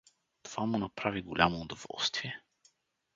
[0.43, 2.41] Това му направи голямо удоволствие.